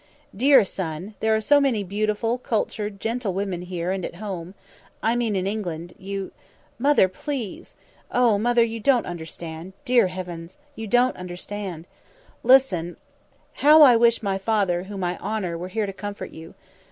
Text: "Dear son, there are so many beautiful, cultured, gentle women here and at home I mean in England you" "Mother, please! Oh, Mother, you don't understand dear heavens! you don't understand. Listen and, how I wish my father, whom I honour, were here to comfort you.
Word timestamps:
"Dear 0.35 0.65
son, 0.65 1.13
there 1.19 1.35
are 1.35 1.39
so 1.39 1.61
many 1.61 1.83
beautiful, 1.83 2.39
cultured, 2.39 2.99
gentle 2.99 3.35
women 3.35 3.61
here 3.61 3.91
and 3.91 4.03
at 4.03 4.15
home 4.15 4.55
I 5.03 5.15
mean 5.15 5.35
in 5.35 5.45
England 5.45 5.93
you" 5.99 6.31
"Mother, 6.89 7.07
please! 7.07 7.75
Oh, 8.09 8.39
Mother, 8.39 8.63
you 8.63 8.79
don't 8.79 9.05
understand 9.05 9.73
dear 9.85 10.07
heavens! 10.07 10.57
you 10.75 10.87
don't 10.87 11.15
understand. 11.17 11.85
Listen 12.41 12.87
and, 12.87 12.97
how 13.53 13.83
I 13.83 13.95
wish 13.95 14.23
my 14.23 14.39
father, 14.39 14.85
whom 14.85 15.03
I 15.03 15.19
honour, 15.19 15.55
were 15.55 15.67
here 15.67 15.85
to 15.85 15.93
comfort 15.93 16.31
you. 16.31 16.55